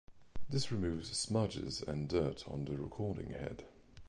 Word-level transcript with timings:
This 0.49 0.71
removes 0.71 1.15
smudges 1.15 1.83
and 1.83 2.09
dirt 2.09 2.43
on 2.47 2.65
the 2.65 2.75
recording 2.75 3.33
head. 3.33 3.65